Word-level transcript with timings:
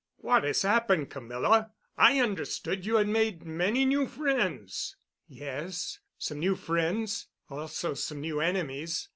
"What 0.17 0.45
has 0.45 0.63
happened, 0.63 1.11
Camilla? 1.11 1.73
I 1.95 2.19
understood 2.19 2.87
you 2.87 2.95
had 2.95 3.07
made 3.07 3.45
many 3.45 3.85
new 3.85 4.07
friends." 4.07 4.95
"Yes, 5.27 5.99
some 6.17 6.39
new 6.39 6.55
friends—also, 6.55 7.93
some 7.93 8.19
new 8.19 8.39
enemies. 8.41 9.09